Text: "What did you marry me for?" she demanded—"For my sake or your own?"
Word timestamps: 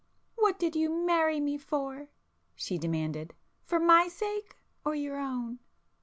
"What 0.33 0.57
did 0.57 0.75
you 0.75 0.89
marry 0.89 1.39
me 1.39 1.59
for?" 1.59 2.07
she 2.55 2.79
demanded—"For 2.79 3.79
my 3.79 4.07
sake 4.07 4.55
or 4.83 4.95
your 4.95 5.19
own?" 5.19 5.59